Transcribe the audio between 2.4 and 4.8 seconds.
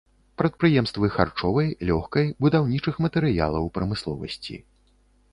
будаўнічых матэрыялаў прамысловасці.